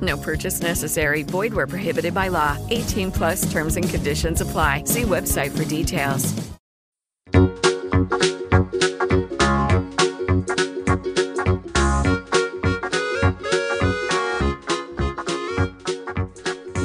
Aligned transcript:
No 0.00 0.16
purchase 0.16 0.60
necessary. 0.60 1.22
Void 1.22 1.54
where 1.54 1.66
prohibited 1.66 2.12
by 2.12 2.28
law. 2.28 2.56
18 2.70 3.12
plus 3.12 3.50
terms 3.52 3.76
and 3.76 3.88
conditions 3.88 4.40
apply. 4.40 4.82
See 4.84 5.02
website 5.02 5.56
for 5.56 5.64
details. 5.64 6.34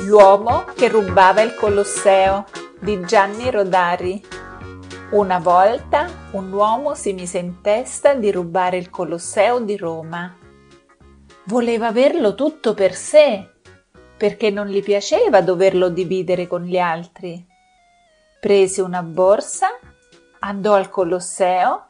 L'uomo 0.05 0.65
che 0.75 0.89
rubava 0.89 1.41
il 1.41 1.55
Colosseo 1.55 2.45
di 2.77 2.99
Gianni 3.05 3.49
Rodari. 3.49 4.21
Una 5.11 5.39
volta 5.39 6.09
un 6.31 6.51
uomo 6.51 6.95
si 6.95 7.13
mise 7.13 7.37
in 7.37 7.61
testa 7.61 8.13
di 8.13 8.29
rubare 8.29 8.77
il 8.77 8.89
Colosseo 8.89 9.59
di 9.59 9.77
Roma. 9.77 10.40
Voleva 11.45 11.87
averlo 11.87 12.35
tutto 12.35 12.73
per 12.73 12.93
sé, 12.93 13.49
perché 14.15 14.51
non 14.51 14.67
gli 14.67 14.83
piaceva 14.83 15.41
doverlo 15.41 15.89
dividere 15.89 16.47
con 16.47 16.63
gli 16.63 16.77
altri. 16.77 17.43
Prese 18.39 18.81
una 18.81 19.01
borsa, 19.01 19.69
andò 20.39 20.73
al 20.73 20.89
Colosseo, 20.89 21.85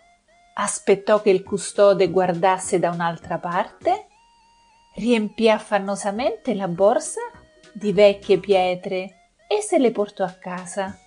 aspettò 0.53 1.21
che 1.21 1.29
il 1.29 1.43
custode 1.43 2.09
guardasse 2.09 2.79
da 2.79 2.89
un'altra 2.91 3.37
parte, 3.37 4.07
riempì 4.95 5.49
affannosamente 5.49 6.53
la 6.53 6.67
borsa 6.67 7.21
di 7.73 7.91
vecchie 7.91 8.39
pietre 8.39 9.33
e 9.47 9.61
se 9.61 9.77
le 9.77 9.91
portò 9.91 10.23
a 10.23 10.31
casa. 10.31 10.97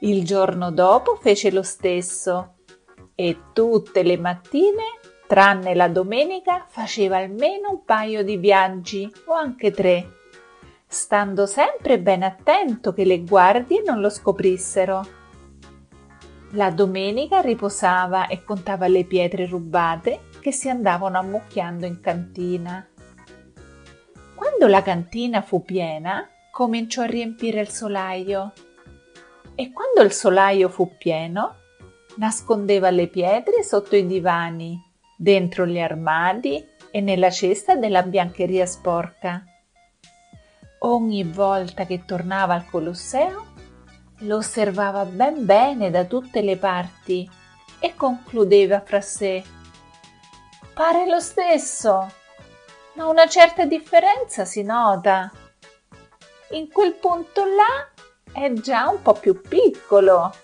Il 0.00 0.24
giorno 0.24 0.70
dopo 0.70 1.16
fece 1.16 1.50
lo 1.50 1.62
stesso 1.62 2.54
e 3.14 3.52
tutte 3.52 4.02
le 4.02 4.16
mattine, 4.16 4.99
tranne 5.30 5.76
la 5.76 5.86
domenica, 5.86 6.66
faceva 6.68 7.18
almeno 7.18 7.70
un 7.70 7.84
paio 7.84 8.24
di 8.24 8.36
viaggi 8.36 9.08
o 9.26 9.32
anche 9.32 9.70
tre, 9.70 10.14
stando 10.88 11.46
sempre 11.46 12.00
ben 12.00 12.24
attento 12.24 12.92
che 12.92 13.04
le 13.04 13.22
guardie 13.22 13.80
non 13.86 14.00
lo 14.00 14.10
scoprissero. 14.10 15.06
La 16.54 16.72
domenica 16.72 17.42
riposava 17.42 18.26
e 18.26 18.42
contava 18.42 18.88
le 18.88 19.04
pietre 19.04 19.46
rubate 19.46 20.22
che 20.40 20.50
si 20.50 20.68
andavano 20.68 21.16
ammucchiando 21.16 21.86
in 21.86 22.00
cantina. 22.00 22.84
Quando 24.34 24.66
la 24.66 24.82
cantina 24.82 25.42
fu 25.42 25.62
piena, 25.62 26.28
cominciò 26.50 27.02
a 27.02 27.06
riempire 27.06 27.60
il 27.60 27.68
solaio. 27.68 28.52
E 29.54 29.70
quando 29.70 30.02
il 30.02 30.10
solaio 30.10 30.68
fu 30.68 30.96
pieno, 30.98 31.54
nascondeva 32.16 32.90
le 32.90 33.06
pietre 33.06 33.62
sotto 33.62 33.94
i 33.94 34.04
divani, 34.04 34.88
dentro 35.22 35.66
gli 35.66 35.78
armadi 35.78 36.66
e 36.90 37.02
nella 37.02 37.28
cesta 37.30 37.74
della 37.74 38.02
biancheria 38.02 38.64
sporca. 38.64 39.44
Ogni 40.78 41.24
volta 41.24 41.84
che 41.84 42.06
tornava 42.06 42.54
al 42.54 42.64
Colosseo, 42.64 43.48
lo 44.20 44.36
osservava 44.36 45.04
ben 45.04 45.44
bene 45.44 45.90
da 45.90 46.06
tutte 46.06 46.40
le 46.40 46.56
parti 46.56 47.28
e 47.78 47.94
concludeva 47.96 48.80
fra 48.80 49.02
sé. 49.02 49.44
Pare 50.72 51.06
lo 51.06 51.20
stesso, 51.20 52.10
ma 52.94 53.06
una 53.06 53.26
certa 53.26 53.66
differenza 53.66 54.46
si 54.46 54.62
nota. 54.62 55.30
In 56.52 56.70
quel 56.72 56.94
punto 56.94 57.44
là 57.44 58.32
è 58.32 58.50
già 58.54 58.88
un 58.88 59.02
po' 59.02 59.12
più 59.12 59.38
piccolo. 59.38 60.34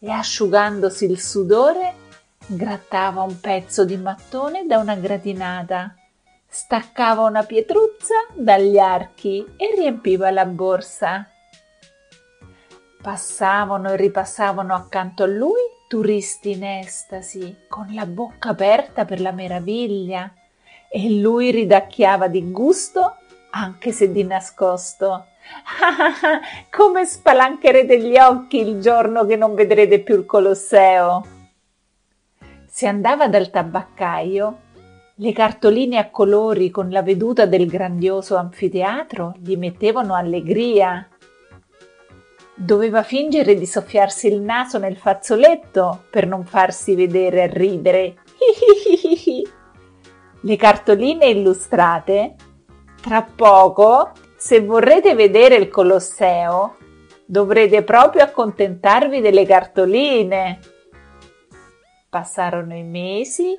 E 0.00 0.10
asciugandosi 0.10 1.04
il 1.04 1.20
sudore, 1.20 2.05
grattava 2.46 3.22
un 3.22 3.40
pezzo 3.40 3.84
di 3.84 3.96
mattone 3.96 4.66
da 4.66 4.78
una 4.78 4.94
gratinata, 4.94 5.94
staccava 6.46 7.22
una 7.22 7.42
pietruzza 7.42 8.14
dagli 8.34 8.78
archi 8.78 9.44
e 9.56 9.74
riempiva 9.76 10.30
la 10.30 10.46
borsa. 10.46 11.28
Passavano 13.02 13.90
e 13.90 13.96
ripassavano 13.96 14.74
accanto 14.74 15.24
a 15.24 15.26
lui 15.26 15.60
turisti 15.88 16.52
in 16.52 16.64
estasi, 16.64 17.54
con 17.68 17.88
la 17.92 18.06
bocca 18.06 18.50
aperta 18.50 19.04
per 19.04 19.20
la 19.20 19.32
meraviglia, 19.32 20.32
e 20.88 21.10
lui 21.10 21.50
ridacchiava 21.50 22.28
di 22.28 22.50
gusto, 22.50 23.16
anche 23.50 23.92
se 23.92 24.10
di 24.10 24.24
nascosto. 24.24 25.10
Ah, 25.10 26.40
come 26.70 27.04
spalancherete 27.04 28.00
gli 28.00 28.16
occhi 28.16 28.58
il 28.58 28.80
giorno 28.80 29.24
che 29.24 29.36
non 29.36 29.54
vedrete 29.54 30.00
più 30.00 30.16
il 30.16 30.26
Colosseo. 30.26 31.35
Se 32.76 32.86
andava 32.86 33.26
dal 33.26 33.48
tabaccaio, 33.48 34.58
le 35.14 35.32
cartoline 35.32 35.96
a 35.96 36.10
colori 36.10 36.68
con 36.68 36.90
la 36.90 37.00
veduta 37.00 37.46
del 37.46 37.66
grandioso 37.66 38.36
anfiteatro 38.36 39.32
gli 39.38 39.56
mettevano 39.56 40.14
allegria. 40.14 41.08
Doveva 42.54 43.02
fingere 43.02 43.54
di 43.54 43.64
soffiarsi 43.64 44.26
il 44.26 44.42
naso 44.42 44.76
nel 44.76 44.98
fazzoletto 44.98 46.04
per 46.10 46.26
non 46.26 46.44
farsi 46.44 46.94
vedere 46.94 47.44
a 47.44 47.46
ridere. 47.46 48.16
Le 50.42 50.56
cartoline 50.56 51.28
illustrate? 51.28 52.34
Tra 53.00 53.22
poco 53.22 54.10
se 54.36 54.60
vorrete 54.60 55.14
vedere 55.14 55.54
il 55.54 55.68
Colosseo, 55.68 56.76
dovrete 57.24 57.82
proprio 57.82 58.24
accontentarvi 58.24 59.22
delle 59.22 59.46
cartoline. 59.46 60.74
Passarono 62.16 62.74
i 62.74 62.82
mesi 62.82 63.54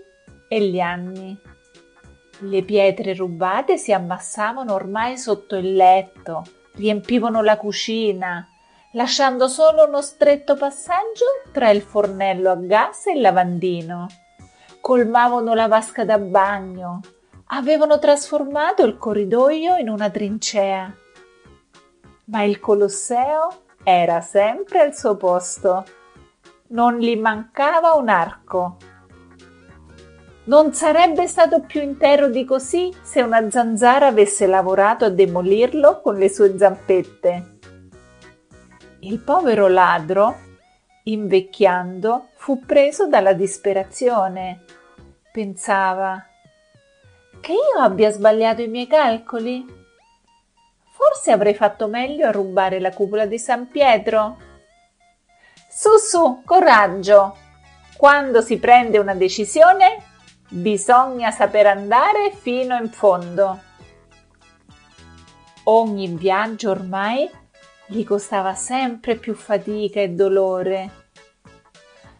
e 0.47 0.61
gli 0.61 0.79
anni. 0.79 1.39
Le 2.39 2.63
pietre 2.63 3.13
rubate 3.13 3.77
si 3.77 3.93
ammassavano 3.93 4.73
ormai 4.73 5.15
sotto 5.15 5.55
il 5.55 5.75
letto, 5.75 6.43
riempivano 6.73 7.43
la 7.43 7.55
cucina, 7.55 8.47
lasciando 8.93 9.47
solo 9.47 9.85
uno 9.85 10.01
stretto 10.01 10.55
passaggio 10.55 11.25
tra 11.51 11.69
il 11.69 11.81
fornello 11.81 12.49
a 12.49 12.55
gas 12.55 13.05
e 13.05 13.11
il 13.11 13.21
lavandino. 13.21 14.07
Colmavano 14.81 15.53
la 15.53 15.67
vasca 15.67 16.03
da 16.03 16.17
bagno, 16.17 17.01
avevano 17.49 17.99
trasformato 17.99 18.83
il 18.83 18.97
corridoio 18.97 19.75
in 19.75 19.87
una 19.87 20.09
trincea. 20.09 20.91
Ma 22.23 22.41
il 22.41 22.59
Colosseo 22.59 23.65
era 23.83 24.19
sempre 24.21 24.79
al 24.79 24.95
suo 24.95 25.15
posto. 25.15 25.85
Non 26.69 26.97
gli 26.97 27.15
mancava 27.17 27.93
un 27.93 28.09
arco. 28.09 28.77
Non 30.45 30.73
sarebbe 30.73 31.27
stato 31.27 31.61
più 31.61 31.81
intero 31.81 32.29
di 32.29 32.43
così 32.43 32.93
se 33.01 33.21
una 33.21 33.49
zanzara 33.49 34.07
avesse 34.07 34.47
lavorato 34.47 35.05
a 35.05 35.09
demolirlo 35.09 36.01
con 36.01 36.15
le 36.15 36.29
sue 36.29 36.57
zampette. 36.57 37.57
Il 38.99 39.19
povero 39.19 39.67
ladro, 39.67 40.35
invecchiando, 41.03 42.29
fu 42.35 42.65
preso 42.65 43.07
dalla 43.07 43.33
disperazione. 43.33 44.63
Pensava 45.31 46.21
che 47.39 47.53
io 47.53 47.81
abbia 47.81 48.11
sbagliato 48.11 48.61
i 48.61 48.67
miei 48.67 48.87
calcoli. 48.87 49.65
Forse 50.91 51.31
avrei 51.31 51.53
fatto 51.53 51.87
meglio 51.87 52.27
a 52.27 52.31
rubare 52.31 52.79
la 52.79 52.91
cupola 52.91 53.25
di 53.25 53.37
San 53.37 53.67
Pietro. 53.67 54.46
Su, 55.79 55.97
su, 55.97 56.41
coraggio! 56.43 57.37
Quando 57.97 58.41
si 58.41 58.57
prende 58.57 58.97
una 58.97 59.13
decisione, 59.13 60.01
bisogna 60.49 61.29
saper 61.29 61.67
andare 61.67 62.31
fino 62.31 62.75
in 62.75 62.89
fondo. 62.89 63.61
Ogni 65.65 66.07
viaggio 66.07 66.71
ormai 66.71 67.29
gli 67.85 68.03
costava 68.03 68.55
sempre 68.55 69.17
più 69.17 69.35
fatica 69.35 69.99
e 69.99 70.09
dolore. 70.09 70.89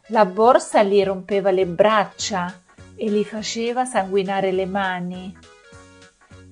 La 0.09 0.25
borsa 0.25 0.83
gli 0.83 1.04
rompeva 1.04 1.50
le 1.50 1.65
braccia 1.65 2.62
e 2.95 3.09
gli 3.09 3.24
faceva 3.24 3.86
sanguinare 3.86 4.51
le 4.51 4.68
mani. 4.68 5.36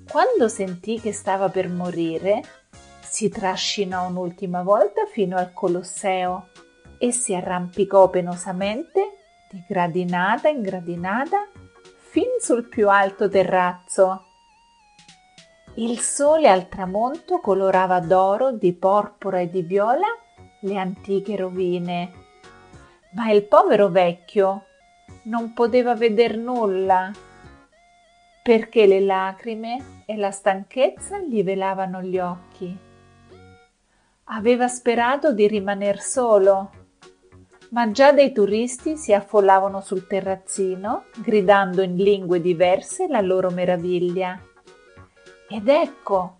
Quando 0.10 0.48
sentì 0.48 1.00
che 1.00 1.14
stava 1.14 1.50
per 1.50 1.70
morire, 1.70 2.42
si 3.00 3.30
trascinò 3.30 4.08
un'ultima 4.08 4.64
volta 4.64 5.06
fino 5.06 5.38
al 5.38 5.54
Colosseo 5.54 6.48
e 6.98 7.12
si 7.12 7.34
arrampicò 7.34 8.10
penosamente 8.10 9.18
di 9.50 9.64
gradinata 9.68 10.50
in 10.50 10.62
gradinata 10.62 11.48
fin 11.98 12.40
sul 12.40 12.68
più 12.68 12.90
alto 12.90 13.30
terrazzo. 13.30 14.26
Il 15.76 16.00
sole 16.00 16.48
al 16.48 16.70
tramonto 16.70 17.40
colorava 17.40 18.00
d'oro, 18.00 18.52
di 18.52 18.74
porpora 18.74 19.40
e 19.40 19.50
di 19.50 19.62
viola 19.62 20.08
le 20.62 20.78
antiche 20.78 21.36
rovine, 21.36 22.12
ma 23.14 23.30
il 23.32 23.44
povero 23.44 23.90
vecchio 23.90 24.64
non 25.24 25.54
poteva 25.54 25.96
veder 25.96 26.38
nulla 26.38 27.12
perché 28.42 28.86
le 28.86 29.02
lacrime 29.02 30.04
e 30.06 30.16
la 30.16 30.30
stanchezza 30.30 31.18
gli 31.18 31.44
velavano 31.44 32.02
gli 32.02 32.20
occhi. 32.20 32.78
Aveva 34.26 34.68
sperato 34.68 35.34
di 35.34 35.48
rimaner 35.48 36.00
solo, 36.00 36.85
ma 37.76 37.92
già 37.92 38.14
dei 38.14 38.32
turisti 38.32 38.96
si 38.96 39.12
affollavano 39.12 39.82
sul 39.82 40.08
terrazzino, 40.08 41.08
gridando 41.18 41.82
in 41.82 41.98
lingue 41.98 42.40
diverse 42.40 43.06
la 43.10 43.20
loro 43.20 43.50
meraviglia. 43.50 44.40
Ed 45.50 45.68
ecco, 45.68 46.38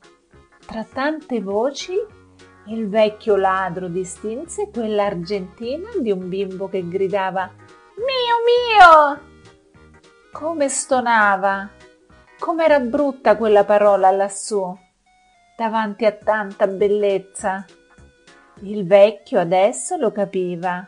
tra 0.66 0.86
tante 0.86 1.42
voci, 1.42 1.94
il 2.68 2.88
vecchio 2.88 3.36
ladro 3.36 3.90
distinse 3.90 4.70
quella 4.70 5.08
argentina 5.08 5.90
di 6.00 6.10
un 6.10 6.30
bimbo 6.30 6.70
che 6.70 6.88
gridava 6.88 7.52
Mio 7.98 8.38
mio! 8.48 9.22
Come 10.32 10.70
stonava! 10.70 11.70
Com'era 12.40 12.80
brutta 12.80 13.36
quella 13.36 13.66
parola 13.66 14.10
lassù, 14.10 14.74
davanti 15.58 16.06
a 16.06 16.14
tanta 16.14 16.66
bellezza. 16.66 17.66
Il 18.62 18.88
vecchio 18.88 19.38
adesso 19.38 19.98
lo 19.98 20.14
capiva 20.14 20.88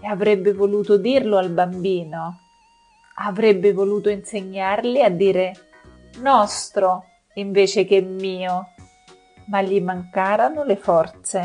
e 0.00 0.06
avrebbe 0.06 0.52
voluto 0.52 0.96
dirlo 0.96 1.36
al 1.36 1.50
bambino. 1.50 2.40
Avrebbe 3.22 3.72
voluto 3.72 4.08
insegnargli 4.08 5.00
a 5.00 5.10
dire 5.10 5.52
nostro 6.20 7.04
invece 7.34 7.84
che 7.84 8.00
mio, 8.00 8.68
ma 9.46 9.62
gli 9.62 9.80
mancarono 9.80 10.64
le 10.64 10.76
forze. 10.76 11.44